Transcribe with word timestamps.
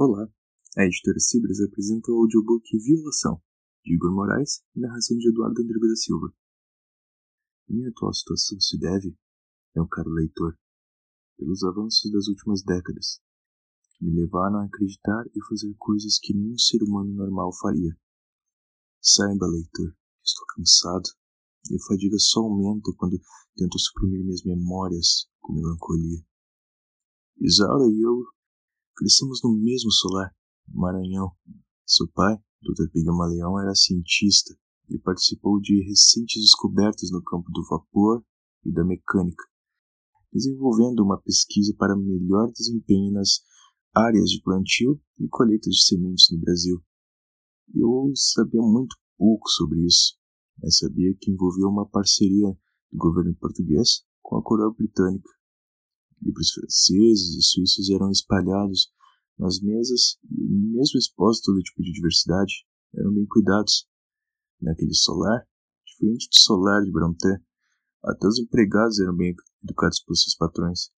Olá, 0.00 0.30
a 0.76 0.84
editora 0.84 1.18
Cibras 1.18 1.58
apresenta 1.58 2.12
o 2.12 2.20
audiobook 2.22 2.62
Violação, 2.78 3.42
de 3.84 3.96
Igor 3.96 4.14
Moraes 4.14 4.62
e 4.76 4.78
narração 4.78 5.18
de 5.18 5.28
Eduardo 5.28 5.60
André 5.60 5.76
da 5.76 5.96
Silva. 5.96 6.32
Minha 7.68 7.88
atual 7.88 8.14
situação 8.14 8.60
se 8.60 8.78
deve, 8.78 9.18
meu 9.74 9.88
caro 9.88 10.08
leitor, 10.10 10.56
pelos 11.36 11.64
avanços 11.64 12.12
das 12.12 12.28
últimas 12.28 12.62
décadas, 12.62 13.20
que 13.96 14.04
me 14.04 14.14
levaram 14.14 14.60
a 14.60 14.66
acreditar 14.66 15.24
e 15.34 15.44
fazer 15.48 15.74
coisas 15.76 16.16
que 16.20 16.32
nenhum 16.32 16.56
ser 16.56 16.80
humano 16.84 17.12
normal 17.12 17.50
faria. 17.60 17.98
Saiba, 19.02 19.48
leitor, 19.48 19.90
que 19.90 20.28
estou 20.28 20.46
cansado 20.54 21.10
e 21.72 21.74
a 21.74 21.86
fadiga 21.88 22.18
só 22.20 22.38
aumenta 22.38 22.92
quando 22.96 23.20
tento 23.56 23.76
suprimir 23.80 24.22
minhas 24.22 24.44
memórias 24.44 25.28
com 25.40 25.54
melancolia. 25.54 26.24
Isaura 27.40 27.90
e 27.90 28.00
eu 28.00 28.37
Crescemos 28.98 29.38
no 29.44 29.54
mesmo 29.54 29.92
solar, 29.92 30.34
Maranhão. 30.66 31.30
Seu 31.86 32.08
pai, 32.08 32.34
Dr. 32.60 32.90
Pigmalion, 32.92 33.60
era 33.60 33.72
cientista 33.72 34.58
e 34.88 34.98
participou 34.98 35.60
de 35.60 35.84
recentes 35.84 36.42
descobertas 36.42 37.08
no 37.12 37.22
campo 37.22 37.48
do 37.52 37.64
vapor 37.70 38.24
e 38.64 38.72
da 38.72 38.84
mecânica, 38.84 39.44
desenvolvendo 40.32 41.04
uma 41.04 41.16
pesquisa 41.16 41.72
para 41.78 41.94
melhor 41.96 42.50
desempenho 42.50 43.12
nas 43.12 43.40
áreas 43.94 44.28
de 44.30 44.42
plantio 44.42 45.00
e 45.16 45.28
colheita 45.28 45.70
de 45.70 45.80
sementes 45.80 46.26
no 46.32 46.40
Brasil. 46.40 46.82
Eu 47.72 48.10
sabia 48.16 48.60
muito 48.60 48.96
pouco 49.16 49.48
sobre 49.48 49.78
isso, 49.86 50.18
mas 50.60 50.76
sabia 50.76 51.14
que 51.20 51.30
envolvia 51.30 51.68
uma 51.68 51.88
parceria 51.88 52.48
do 52.90 52.98
governo 52.98 53.32
português 53.36 54.02
com 54.20 54.38
a 54.38 54.42
coroa 54.42 54.74
britânica 54.74 55.30
Livros 56.20 56.50
franceses 56.50 57.34
e 57.36 57.42
suíços 57.42 57.90
eram 57.90 58.10
espalhados 58.10 58.90
nas 59.38 59.60
mesas 59.60 60.18
mesmo 60.28 60.98
expostos 60.98 61.48
a 61.48 61.52
todo 61.52 61.62
tipo 61.62 61.82
de 61.82 61.92
diversidade, 61.92 62.66
eram 62.94 63.12
bem 63.12 63.26
cuidados. 63.26 63.86
Naquele 64.60 64.94
solar, 64.94 65.46
diferente 65.86 66.28
do 66.28 66.38
solar 66.38 66.82
de 66.82 66.90
Brontë, 66.90 67.40
até 68.04 68.26
os 68.26 68.38
empregados 68.38 68.98
eram 69.00 69.14
bem 69.16 69.34
educados 69.62 70.00
pelos 70.00 70.22
seus 70.22 70.34
patrões. 70.34 70.90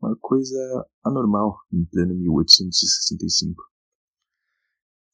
Uma 0.00 0.16
coisa 0.20 0.56
anormal 1.04 1.58
em 1.72 1.84
pleno 1.84 2.14
1865. 2.14 3.62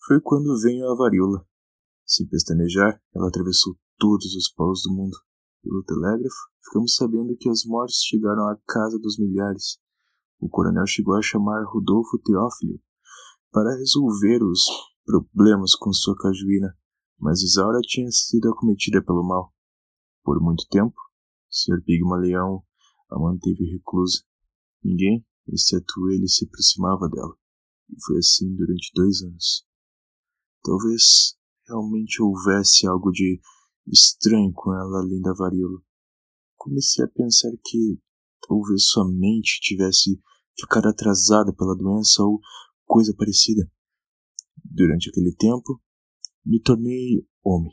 Foi 0.06 0.20
quando 0.20 0.60
veio 0.60 0.86
a 0.90 0.94
varíola. 0.94 1.46
Sem 2.06 2.26
pestanejar, 2.26 3.00
ela 3.14 3.28
atravessou 3.28 3.78
todos 3.98 4.34
os 4.34 4.52
polos 4.52 4.82
do 4.82 4.92
mundo. 4.92 5.16
Pelo 5.62 5.82
telégrafo, 5.84 6.36
ficamos 6.62 6.94
sabendo 6.94 7.34
que 7.38 7.48
as 7.48 7.64
mortes 7.64 8.02
chegaram 8.02 8.46
à 8.48 8.58
casa 8.66 8.98
dos 8.98 9.18
milhares. 9.18 9.78
O 10.38 10.48
coronel 10.48 10.86
chegou 10.86 11.14
a 11.14 11.22
chamar 11.22 11.64
Rodolfo 11.64 12.18
Teófilo 12.18 12.80
para 13.50 13.76
resolver 13.76 14.42
os 14.42 14.62
problemas 15.04 15.74
com 15.74 15.92
sua 15.92 16.16
cajuína, 16.16 16.76
mas 17.18 17.42
Isaura 17.42 17.78
tinha 17.82 18.10
sido 18.10 18.50
acometida 18.50 19.02
pelo 19.02 19.26
mal. 19.26 19.52
Por 20.22 20.40
muito 20.40 20.66
tempo, 20.68 20.96
Sr. 21.50 21.82
Pigmaleão 21.84 22.64
a 23.10 23.18
manteve 23.18 23.64
reclusa. 23.72 24.24
Ninguém, 24.82 25.24
exceto 25.48 26.10
ele, 26.10 26.28
se 26.28 26.44
aproximava 26.44 27.08
dela. 27.08 27.36
E 27.88 27.94
foi 28.04 28.18
assim 28.18 28.54
durante 28.56 28.90
dois 28.94 29.22
anos. 29.22 29.66
Talvez 30.62 31.36
realmente 31.68 32.20
houvesse 32.22 32.86
algo 32.86 33.10
de 33.12 33.40
estranho 33.86 34.52
com 34.52 34.72
ela 34.72 35.00
além 35.00 35.20
da 35.20 35.32
varíola. 35.32 35.80
Comecei 36.56 37.04
a 37.04 37.08
pensar 37.08 37.50
que 37.62 38.00
talvez 38.46 38.84
sua 38.86 39.08
mente 39.08 39.60
tivesse 39.60 40.20
ficado 40.58 40.88
atrasada 40.88 41.52
pela 41.52 41.76
doença 41.76 42.22
ou 42.22 42.40
coisa 42.84 43.14
parecida. 43.16 43.70
Durante 44.64 45.08
aquele 45.08 45.34
tempo, 45.34 45.80
me 46.44 46.60
tornei 46.60 47.26
homem. 47.42 47.72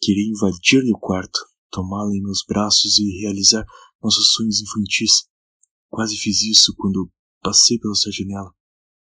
Queria 0.00 0.30
invadir-lhe 0.30 0.92
o 0.92 0.98
quarto, 0.98 1.38
tomá-la 1.70 2.14
em 2.14 2.22
meus 2.22 2.44
braços 2.46 2.98
e 2.98 3.20
realizar 3.20 3.64
nossos 4.02 4.34
sonhos 4.34 4.60
infantis. 4.60 5.28
Quase 5.88 6.16
fiz 6.16 6.42
isso 6.42 6.74
quando 6.76 7.10
passei 7.42 7.78
pela 7.78 7.94
sua 7.94 8.12
janela, 8.12 8.54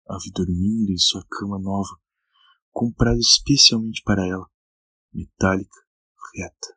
a 0.08 0.18
vi 0.18 0.30
dormindo 0.32 0.90
em 0.90 0.98
sua 0.98 1.24
cama 1.30 1.58
nova, 1.58 1.96
comprada 2.70 3.18
especialmente 3.18 4.02
para 4.02 4.26
ela, 4.26 4.48
metálica, 5.12 5.76
reta. 6.34 6.76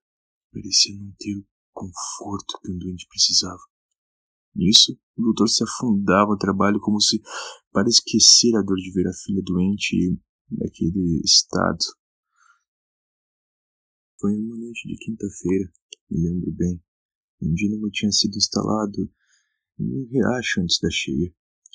Parecia 0.52 0.96
não 0.97 1.12
ter 1.18 1.36
o 1.36 1.46
conforto 1.72 2.59
que 2.62 2.72
um 2.72 2.78
doente 2.78 3.08
precisava. 3.08 3.62
Nisso, 4.56 4.97
o 5.18 5.22
doutor 5.22 5.47
se 5.50 5.64
afundava 5.64 6.31
no 6.31 6.38
trabalho 6.38 6.80
como 6.80 7.02
se 7.02 7.22
para 7.72 7.90
esquecer 7.90 8.56
a 8.56 8.62
dor 8.62 8.78
de 8.78 8.91
ver 8.91 9.08
a 9.08 9.14
filha 9.14 9.41
doente 9.44 10.19
naquele 10.50 11.22
estado. 11.24 11.84
Foi 14.19 14.31
uma 14.31 14.58
noite 14.58 14.88
de 14.88 14.96
quinta-feira, 14.97 15.72
me 16.09 16.22
lembro 16.22 16.52
bem. 16.52 16.81
Um 17.42 17.53
dínamo 17.53 17.90
tinha 17.90 18.12
sido 18.12 18.38
instalado 18.38 19.12
em 19.80 19.86
um 19.86 20.08
riacho 20.09 20.62
antes 20.62 20.80
da 20.80 20.90
cheia. 20.90 21.34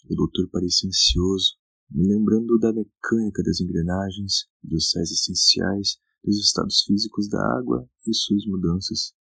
O 0.09 0.15
doutor 0.15 0.49
parecia 0.51 0.89
ansioso, 0.89 1.57
me 1.91 2.07
lembrando 2.07 2.59
da 2.59 2.73
mecânica 2.73 3.43
das 3.43 3.61
engrenagens, 3.61 4.47
dos 4.63 4.91
sais 4.91 5.11
essenciais 5.11 5.99
dos 6.25 6.39
estados 6.39 6.83
físicos 6.83 7.29
da 7.29 7.41
água 7.59 7.89
e 8.07 8.15
suas 8.15 8.45
mudanças, 8.47 9.15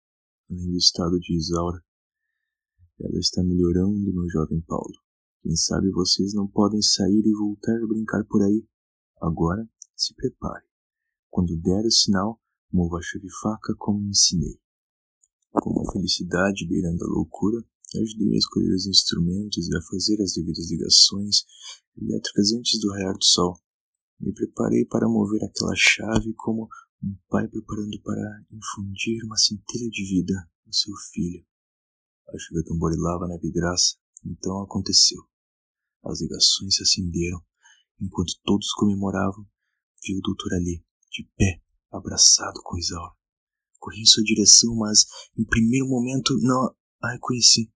além 0.49 0.71
do 0.71 0.77
estado 0.77 1.19
de 1.19 1.35
Isaura. 1.35 1.83
Ela 2.99 3.19
está 3.19 3.43
melhorando, 3.43 4.13
meu 4.13 4.29
jovem 4.29 4.61
Paulo. 4.61 4.93
Quem 5.41 5.55
sabe 5.55 5.91
vocês 5.91 6.33
não 6.33 6.47
podem 6.47 6.81
sair 6.81 7.21
e 7.25 7.33
voltar 7.33 7.75
a 7.75 7.87
brincar 7.87 8.23
por 8.25 8.41
aí. 8.41 8.65
Agora, 9.21 9.69
se 9.95 10.13
prepare. 10.15 10.65
Quando 11.29 11.57
der 11.57 11.85
o 11.85 11.91
sinal, 11.91 12.39
mova 12.71 12.97
a 12.97 13.01
chave 13.01 13.27
faca 13.41 13.75
como 13.77 14.07
ensinei. 14.07 14.59
Com 15.51 15.71
uma 15.71 15.91
felicidade 15.91 16.67
beirando 16.67 17.03
a 17.03 17.07
loucura, 17.07 17.63
ajudei 18.01 18.33
a 18.33 18.37
escolher 18.37 18.73
os 18.73 18.87
instrumentos 18.87 19.67
e 19.67 19.75
a 19.75 19.81
fazer 19.81 20.21
as 20.21 20.33
devidas 20.33 20.71
ligações 20.71 21.43
elétricas 21.97 22.53
antes 22.53 22.79
do 22.79 22.91
raiar 22.91 23.13
do 23.13 23.23
sol. 23.23 23.59
Me 24.19 24.33
preparei 24.33 24.85
para 24.85 25.07
mover 25.07 25.43
aquela 25.43 25.75
chave 25.75 26.33
como 26.33 26.67
um 27.03 27.15
pai 27.29 27.47
preparando 27.47 28.01
para 28.01 28.45
infundir 28.51 29.23
uma 29.25 29.37
centelha 29.37 29.89
de 29.89 30.03
vida 30.05 30.33
no 30.65 30.73
seu 30.73 30.93
filho. 31.11 31.45
A 32.27 32.37
chuva 32.39 32.63
tamborilava 32.63 33.27
na 33.27 33.37
vidraça, 33.37 33.95
então 34.25 34.63
aconteceu. 34.63 35.21
As 36.03 36.21
ligações 36.21 36.75
se 36.75 36.83
acenderam, 36.83 37.43
enquanto 37.99 38.33
todos 38.43 38.71
comemoravam, 38.73 39.47
vi 40.03 40.17
o 40.17 40.21
doutor 40.21 40.53
ali, 40.53 40.83
de 41.11 41.29
pé, 41.37 41.61
abraçado 41.91 42.61
com 42.63 42.77
Isaura. 42.77 43.13
Corri 43.79 44.01
em 44.01 44.05
sua 44.05 44.23
direção, 44.23 44.75
mas 44.75 45.05
em 45.37 45.45
primeiro 45.45 45.87
momento 45.87 46.37
não 46.41 46.75
a 47.01 47.11
reconheci. 47.11 47.71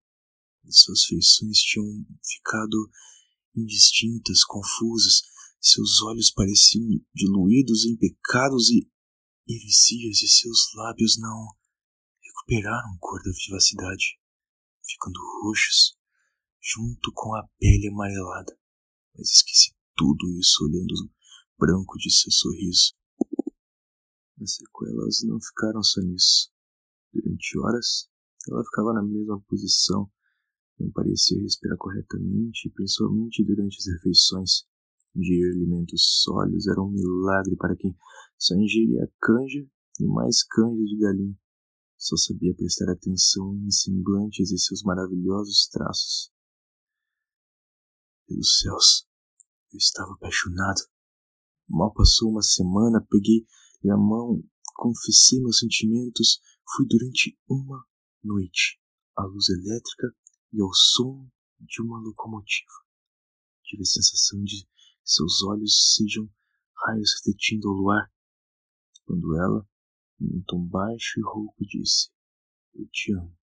Suas 0.67 1.05
feições 1.05 1.59
tinham 1.59 1.85
ficado 2.23 2.89
indistintas, 3.55 4.43
confusas, 4.43 5.21
seus 5.61 6.01
olhos 6.03 6.31
pareciam 6.31 6.87
diluídos 7.13 7.85
em 7.85 7.97
pecados 7.97 8.69
e 8.69 8.87
heresias 9.47 10.21
e 10.21 10.27
seus 10.27 10.73
lábios 10.75 11.17
não 11.19 11.47
recuperaram 12.21 12.97
cor 12.99 13.21
da 13.23 13.31
vivacidade, 13.31 14.19
ficando 14.89 15.19
roxos, 15.43 15.97
junto 16.61 17.11
com 17.13 17.35
a 17.35 17.47
pele 17.59 17.87
amarelada. 17.89 18.57
Mas 19.15 19.29
esqueci 19.29 19.75
tudo 19.95 20.27
isso 20.39 20.65
olhando 20.65 20.93
o 20.93 21.09
branco 21.57 21.97
de 21.97 22.11
seu 22.11 22.31
sorriso. 22.31 22.93
As 24.41 24.55
sequelas 24.55 25.21
não 25.23 25.39
ficaram 25.41 25.83
só 25.83 26.01
nisso. 26.01 26.51
Durante 27.13 27.59
horas, 27.59 28.09
ela 28.49 28.63
ficava 28.63 28.93
na 28.93 29.03
mesma 29.03 29.41
posição, 29.41 30.09
não 30.79 30.89
parecia 30.91 31.41
respirar 31.41 31.77
corretamente, 31.77 32.69
principalmente 32.69 33.43
durante 33.43 33.77
as 33.77 33.87
refeições. 33.87 34.63
Ingerir 35.15 35.53
alimentos 35.53 36.21
sólidos 36.23 36.67
era 36.67 36.81
um 36.81 36.91
milagre 36.91 37.55
para 37.57 37.75
quem 37.75 37.93
só 38.37 38.55
ingeria 38.55 39.11
canja 39.19 39.67
e 39.99 40.05
mais 40.05 40.43
canja 40.43 40.83
de 40.83 40.97
galinha. 40.97 41.37
Só 41.99 42.15
sabia 42.15 42.55
prestar 42.55 42.89
atenção 42.89 43.53
em 43.57 43.69
semblantes 43.69 44.51
e 44.51 44.57
seus 44.57 44.83
maravilhosos 44.83 45.67
traços. 45.67 46.31
Pelos 48.25 48.57
céus, 48.59 49.05
eu 49.73 49.77
estava 49.77 50.13
apaixonado. 50.13 50.79
Mal 51.67 51.93
passou 51.93 52.31
uma 52.31 52.41
semana, 52.41 53.05
peguei-lhe 53.09 53.91
a 53.91 53.97
mão, 53.97 54.41
confessei 54.75 55.41
meus 55.41 55.59
sentimentos. 55.59 56.39
Fui 56.73 56.87
durante 56.87 57.37
uma 57.49 57.85
noite 58.23 58.79
à 59.17 59.25
luz 59.25 59.49
elétrica 59.49 60.15
e 60.53 60.61
ao 60.61 60.73
som 60.73 61.29
de 61.59 61.81
uma 61.81 61.99
locomotiva. 61.99 62.71
Tive 63.65 63.81
a 63.81 63.85
sensação 63.85 64.41
de 64.43 64.65
seus 65.03 65.43
olhos 65.43 65.95
sejam 65.95 66.31
raios 66.85 67.13
refletindo 67.17 67.67
ao 67.67 67.75
luar. 67.75 68.09
Quando 69.03 69.35
ela, 69.35 69.67
em 70.21 70.37
um 70.37 70.43
tom 70.47 70.65
baixo 70.65 71.19
e 71.19 71.23
rouco, 71.23 71.65
disse: 71.65 72.09
Eu 72.75 72.87
te 72.87 73.13
amo. 73.13 73.37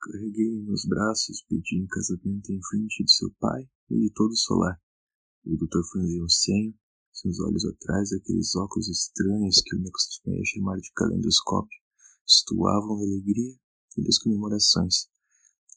Carreguei 0.00 0.62
nos 0.62 0.86
braços, 0.86 1.42
pedi 1.48 1.78
em 1.78 1.86
casamento 1.86 2.52
em 2.52 2.60
frente 2.62 3.02
de 3.02 3.10
seu 3.10 3.32
pai 3.40 3.68
e 3.90 4.00
de 4.00 4.12
todo 4.12 4.30
o 4.30 4.36
solar. 4.36 4.80
O 5.44 5.56
doutor 5.56 5.82
franziu 5.90 6.24
o 6.24 6.30
senho, 6.30 6.78
seus 7.12 7.40
olhos 7.40 7.64
atrás 7.64 8.10
daqueles 8.10 8.54
óculos 8.54 8.88
estranhos 8.88 9.62
que 9.62 9.74
eu 9.74 9.80
me 9.80 9.88
acostumei 9.88 10.40
a 10.40 10.44
chamar 10.44 10.76
de 10.78 10.92
calendoscópio, 10.92 11.80
estuavam 12.26 12.98
da 12.98 13.04
alegria 13.04 13.58
e 13.96 14.04
das 14.04 14.18
comemorações. 14.18 15.08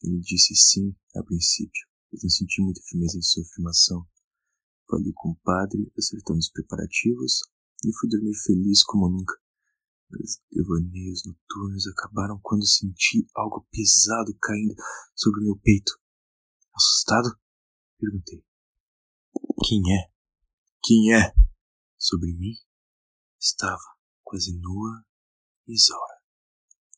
Ele 0.03 0.19
disse 0.19 0.55
sim, 0.55 0.95
a 1.15 1.23
princípio, 1.23 1.87
mas 2.11 2.23
não 2.23 2.29
senti 2.29 2.61
muita 2.61 2.81
firmeza 2.83 3.17
em 3.17 3.21
sua 3.21 3.43
afirmação. 3.43 4.07
Falei 4.89 5.11
com 5.13 5.29
o 5.29 5.39
padre, 5.43 5.91
acertando 5.97 6.39
os 6.39 6.49
preparativos, 6.49 7.41
e 7.85 7.93
fui 7.97 8.09
dormir 8.09 8.35
feliz 8.35 8.83
como 8.83 9.09
nunca. 9.09 9.35
Meus 10.09 10.41
devaneios 10.51 11.23
noturnos 11.25 11.87
acabaram 11.87 12.39
quando 12.41 12.65
senti 12.65 13.27
algo 13.35 13.67
pesado 13.71 14.35
caindo 14.41 14.73
sobre 15.15 15.43
meu 15.43 15.55
peito. 15.57 15.91
Assustado? 16.75 17.29
Perguntei. 17.99 18.43
Quem 19.67 19.81
é? 19.93 20.11
Quem 20.83 21.13
é? 21.13 21.33
Sobre 21.97 22.33
mim 22.33 22.55
estava 23.39 23.83
quase 24.23 24.57
nua 24.59 25.05
Isaura. 25.67 26.19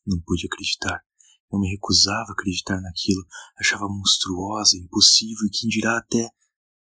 Não 0.06 0.20
pude 0.22 0.46
acreditar. 0.46 1.04
Eu 1.52 1.58
me 1.58 1.68
recusava 1.70 2.30
a 2.30 2.32
acreditar 2.32 2.80
naquilo. 2.80 3.26
Achava 3.58 3.86
monstruosa, 3.88 4.76
impossível 4.76 5.46
e 5.46 5.50
quem 5.50 5.68
dirá 5.68 5.98
até 5.98 6.30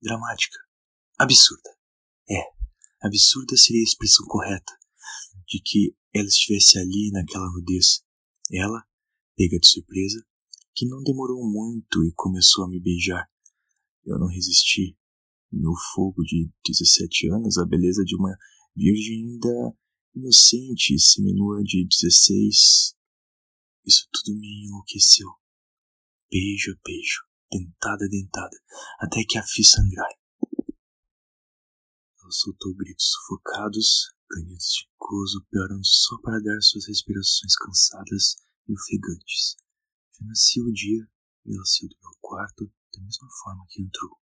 dramática. 0.00 0.58
Absurda. 1.18 1.70
É, 2.30 2.59
absurda 3.00 3.56
seria 3.56 3.80
a 3.80 3.84
expressão 3.84 4.26
correta 4.26 4.72
de 5.46 5.60
que 5.62 5.94
ela 6.14 6.26
estivesse 6.26 6.78
ali 6.78 7.10
naquela 7.12 7.50
nudez. 7.50 8.02
Ela, 8.52 8.84
pega 9.36 9.58
de 9.58 9.68
surpresa, 9.68 10.24
que 10.74 10.86
não 10.86 11.02
demorou 11.02 11.42
muito 11.44 12.04
e 12.04 12.12
começou 12.14 12.64
a 12.64 12.68
me 12.68 12.80
beijar. 12.80 13.28
Eu 14.04 14.18
não 14.18 14.28
resisti. 14.28 14.96
No 15.52 15.74
fogo 15.94 16.22
de 16.22 16.48
17 16.64 17.28
anos, 17.32 17.58
a 17.58 17.66
beleza 17.66 18.04
de 18.04 18.14
uma 18.14 18.36
virgem 18.76 19.16
ainda 19.16 19.76
inocente 20.14 20.94
e 20.94 21.00
seminua 21.00 21.62
de 21.64 21.86
16. 21.88 22.94
Isso 23.84 24.08
tudo 24.12 24.38
me 24.38 24.66
enlouqueceu. 24.66 25.28
Beijo 26.30 26.72
a 26.72 26.80
beijo, 26.84 27.24
dentada 27.50 28.04
a 28.04 28.08
dentada, 28.08 28.56
até 29.00 29.24
que 29.28 29.38
a 29.38 29.42
fiz 29.42 29.70
sangrar. 29.70 30.19
Soltou 32.32 32.72
gritos 32.76 33.10
sufocados, 33.10 34.14
canhidos 34.30 34.66
de 34.66 34.88
gozo 35.00 35.44
piorando 35.50 35.84
só 35.84 36.16
para 36.22 36.38
dar 36.38 36.60
suas 36.62 36.86
respirações 36.86 37.56
cansadas 37.56 38.36
e 38.68 38.72
ofegantes. 38.72 39.56
Já 40.16 40.24
nascia 40.26 40.62
o 40.62 40.72
dia 40.72 41.10
e 41.44 41.54
ela 41.56 41.64
saiu 41.64 41.88
do 41.88 41.96
meu 42.00 42.12
quarto 42.20 42.72
da 42.94 43.02
mesma 43.02 43.28
forma 43.42 43.66
que 43.68 43.82
entrou. 43.82 44.16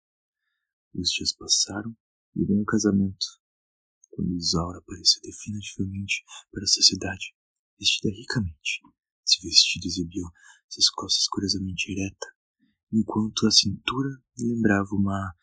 Os 0.93 1.09
dias 1.09 1.33
passaram 1.33 1.97
e 2.35 2.45
veio 2.45 2.61
o 2.61 2.65
casamento. 2.65 3.25
Quando 4.11 4.35
Isaura 4.35 4.77
apareceu 4.77 5.21
definitivamente 5.23 6.23
para 6.51 6.63
a 6.63 6.67
sociedade, 6.67 7.35
vestida 7.79 8.13
ricamente, 8.13 8.81
seu 9.25 9.41
vestido 9.41 9.87
exibia 9.87 10.23
suas 10.69 10.89
costas 10.91 11.27
curiosamente 11.27 11.91
eretas, 11.91 12.29
enquanto 12.93 13.47
a 13.47 13.51
cintura 13.51 14.09
lembrava 14.37 14.89
uma 14.93 15.35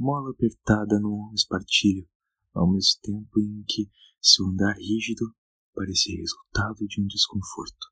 mola 0.00 0.30
apertada 0.30 0.98
num 0.98 1.30
espartilho, 1.34 2.08
ao 2.54 2.66
mesmo 2.72 2.98
tempo 3.02 3.38
em 3.38 3.62
que 3.68 3.90
seu 4.18 4.46
andar 4.46 4.74
rígido 4.78 5.26
parecia 5.74 6.18
resultado 6.18 6.86
de 6.88 7.02
um 7.02 7.06
desconforto, 7.06 7.86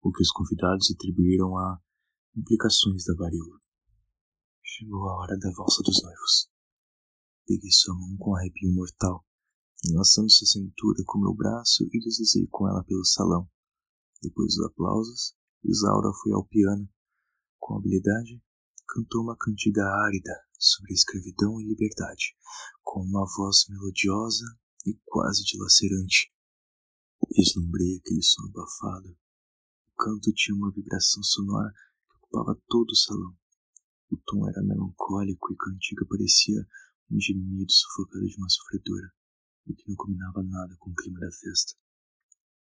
o 0.00 0.10
que 0.10 0.22
os 0.22 0.30
convidados 0.30 0.90
atribuíram 0.90 1.58
a 1.58 1.78
implicações 2.34 3.04
da 3.04 3.14
varíola. 3.14 3.60
Chegou 4.64 5.06
a 5.06 5.16
hora 5.18 5.36
da 5.38 5.50
valsa 5.54 5.82
dos 5.82 6.02
noivos. 6.02 6.48
Peguei 7.46 7.70
sua 7.70 7.94
mão 7.98 8.16
com 8.16 8.34
arrepio 8.34 8.72
mortal, 8.72 9.22
enlaçando 9.84 10.30
sua 10.30 10.46
cintura 10.46 11.02
com 11.04 11.20
meu 11.20 11.34
braço 11.34 11.84
e 11.92 12.00
deslizei 12.00 12.46
com 12.50 12.66
ela 12.66 12.82
pelo 12.82 13.04
salão. 13.04 13.46
Depois 14.22 14.54
dos 14.54 14.64
aplausos, 14.70 15.36
Isaura 15.62 16.10
foi 16.22 16.32
ao 16.32 16.46
piano. 16.46 16.88
Com 17.58 17.76
habilidade, 17.76 18.42
cantou 18.88 19.22
uma 19.22 19.36
cantiga 19.36 19.84
árida 20.06 20.32
sobre 20.62 20.94
escravidão 20.94 21.60
e 21.60 21.66
liberdade, 21.66 22.36
com 22.82 23.00
uma 23.00 23.26
voz 23.36 23.66
melodiosa 23.68 24.44
e 24.86 24.94
quase 25.04 25.42
dilacerante. 25.42 26.32
Vislumbrei 27.34 27.96
aquele 27.96 28.22
som 28.22 28.46
abafado. 28.46 29.18
O 29.92 29.96
canto 29.96 30.32
tinha 30.32 30.56
uma 30.56 30.70
vibração 30.70 31.22
sonora 31.22 31.72
que 31.72 32.16
ocupava 32.18 32.60
todo 32.68 32.90
o 32.90 32.96
salão. 32.96 33.36
O 34.10 34.16
tom 34.18 34.48
era 34.48 34.62
melancólico 34.62 35.52
e 35.52 35.54
a 35.54 35.64
cantiga 35.64 36.06
parecia 36.06 36.66
um 37.10 37.20
gemido 37.20 37.72
sufocado 37.72 38.26
de 38.26 38.36
uma 38.36 38.48
sofredora, 38.48 39.12
o 39.66 39.74
que 39.74 39.88
não 39.88 39.96
combinava 39.96 40.42
nada 40.42 40.76
com 40.78 40.90
o 40.90 40.94
clima 40.94 41.18
da 41.20 41.30
festa. 41.30 41.74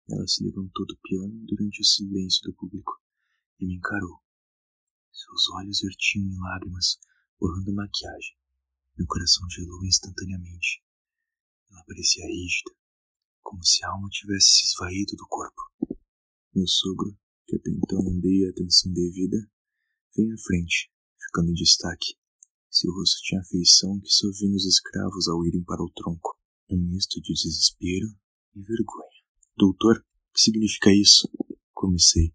Ela 0.09 0.27
se 0.27 0.43
levantou 0.43 0.85
do 0.87 0.97
piano 1.03 1.45
durante 1.45 1.81
o 1.81 1.85
silêncio 1.85 2.41
do 2.43 2.53
público 2.53 2.99
e 3.59 3.65
me 3.65 3.75
encarou. 3.75 4.19
Seus 5.11 5.49
olhos 5.51 5.81
vertiam 5.81 6.25
em 6.25 6.39
lágrimas, 6.39 6.97
borrando 7.41 7.71
a 7.71 7.73
maquiagem. 7.73 8.37
Meu 8.95 9.07
coração 9.07 9.49
gelou 9.49 9.83
instantaneamente. 9.83 10.83
Ela 11.71 11.83
parecia 11.85 12.27
rígida, 12.27 12.71
como 13.41 13.65
se 13.65 13.83
a 13.83 13.89
alma 13.89 14.07
tivesse 14.09 14.47
se 14.47 14.65
esvaído 14.67 15.15
do 15.15 15.25
corpo. 15.27 15.61
Meu 16.53 16.67
sogro, 16.67 17.17
que 17.47 17.55
até 17.55 17.71
então 17.71 18.03
não 18.03 18.19
dei 18.19 18.45
a 18.45 18.51
atenção 18.51 18.93
devida, 18.93 19.37
veio 20.15 20.35
à 20.35 20.37
frente, 20.37 20.91
ficando 21.17 21.49
em 21.49 21.55
destaque. 21.55 22.13
Seu 22.69 22.93
rosto 22.93 23.19
tinha 23.23 23.41
a 23.41 23.45
feição 23.45 23.99
que 23.99 24.09
só 24.09 24.27
vi 24.39 24.47
nos 24.47 24.65
escravos 24.65 25.27
ao 25.27 25.43
irem 25.43 25.63
para 25.63 25.81
o 25.81 25.89
tronco, 25.89 26.37
um 26.69 26.77
misto 26.77 27.19
de 27.21 27.33
desespero 27.33 28.07
e 28.53 28.61
vergonha. 28.61 29.21
Doutor, 29.57 29.97
o 29.97 30.33
que 30.33 30.41
significa 30.41 30.93
isso? 30.93 31.27
Comecei, 31.73 32.33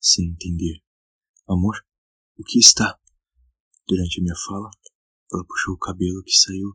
sem 0.00 0.28
entender. 0.30 0.80
Amor, 1.48 1.74
o 2.38 2.44
que 2.44 2.58
está? 2.58 2.98
Durante 3.88 4.18
a 4.18 4.22
minha 4.22 4.34
fala, 4.48 4.68
ela 5.32 5.44
puxou 5.44 5.74
o 5.74 5.78
cabelo 5.78 6.22
que 6.24 6.36
saiu 6.36 6.74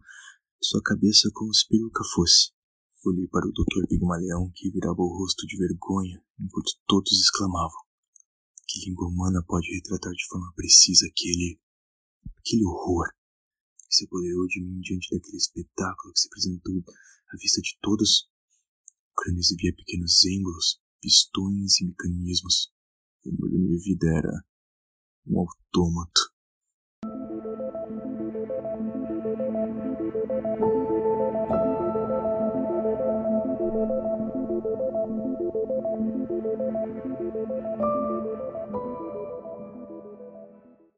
sua 0.63 0.81
cabeça 0.81 1.29
como 1.33 1.53
se 1.53 1.67
peruca 1.67 2.03
fosse. 2.13 2.51
Olhei 3.03 3.27
para 3.27 3.47
o 3.47 3.51
Dr. 3.51 3.87
Pigmaleão 3.89 4.49
que 4.55 4.71
virava 4.71 5.01
o 5.01 5.17
rosto 5.17 5.45
de 5.45 5.57
vergonha 5.57 6.23
enquanto 6.39 6.71
todos 6.87 7.11
exclamavam. 7.19 7.81
Que 8.65 8.79
língua 8.87 9.09
humana 9.09 9.43
pode 9.45 9.67
retratar 9.73 10.13
de 10.13 10.25
forma 10.29 10.53
precisa 10.55 11.05
aquele. 11.05 11.59
aquele 12.37 12.63
horror 12.63 13.11
que 13.89 13.95
se 13.95 14.05
apoderou 14.05 14.47
de 14.47 14.61
mim 14.61 14.79
diante 14.79 15.09
daquele 15.11 15.35
espetáculo 15.35 16.13
que 16.13 16.19
se 16.21 16.27
apresentou 16.27 16.83
à 17.33 17.37
vista 17.37 17.59
de 17.59 17.77
todos? 17.81 18.29
O 19.11 19.21
crânio 19.21 19.39
exibia 19.39 19.75
pequenos 19.75 20.23
êmbolos, 20.23 20.79
pistões 21.01 21.81
e 21.81 21.87
mecanismos. 21.87 22.71
O 23.25 23.29
amor 23.29 23.51
da 23.51 23.57
minha 23.57 23.79
vida 23.79 24.07
era 24.07 24.45
um 25.27 25.39
autômato. 25.39 26.30